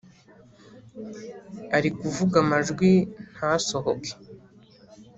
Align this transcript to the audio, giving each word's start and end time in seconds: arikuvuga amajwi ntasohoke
arikuvuga 1.75 2.35
amajwi 2.43 2.91
ntasohoke 3.33 4.11